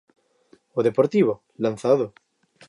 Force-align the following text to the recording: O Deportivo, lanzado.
O 0.77 0.79
Deportivo, 0.87 1.33
lanzado. 1.63 2.05